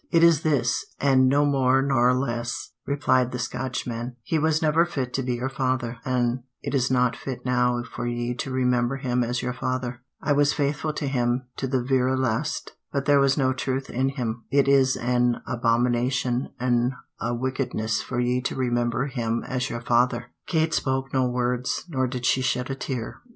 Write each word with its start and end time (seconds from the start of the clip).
"It 0.09 0.23
is 0.23 0.41
this, 0.41 0.83
an' 0.99 1.27
no 1.27 1.45
more 1.45 1.79
nor 1.83 2.11
less," 2.17 2.71
replied 2.87 3.31
the 3.31 3.37
Scotchman; 3.37 4.15
"he 4.23 4.39
was 4.39 4.59
never 4.59 4.83
fit 4.83 5.13
to 5.13 5.21
be 5.21 5.35
your 5.35 5.47
father, 5.47 5.97
an' 6.03 6.41
it 6.63 6.73
is 6.73 6.89
not 6.89 7.15
fit 7.15 7.45
now 7.45 7.83
for 7.83 8.07
ye 8.07 8.33
to 8.33 8.49
remember 8.49 8.95
him 8.95 9.23
as 9.23 9.43
your 9.43 9.53
father. 9.53 10.01
I 10.19 10.31
was 10.33 10.53
faithful 10.53 10.91
to 10.93 11.05
him 11.07 11.43
to 11.57 11.67
the 11.67 11.83
vera 11.83 12.17
last, 12.17 12.71
but 12.91 13.05
there 13.05 13.19
was 13.19 13.37
no 13.37 13.53
truth 13.53 13.91
in 13.91 14.09
him. 14.09 14.45
It 14.49 14.67
is 14.67 14.97
an 14.97 15.43
abomination 15.45 16.49
an' 16.59 16.93
a 17.19 17.35
wickedness 17.35 18.01
for 18.01 18.19
ye 18.19 18.41
to 18.41 18.55
remember 18.55 19.05
him 19.05 19.43
as 19.45 19.69
your 19.69 19.81
father!" 19.81 20.31
Kate 20.47 20.73
spoke 20.73 21.13
no 21.13 21.27
word, 21.27 21.67
nor 21.89 22.07
did 22.07 22.25
she 22.25 22.41
shed 22.41 22.71
a 22.71 22.75
tear. 22.75 23.21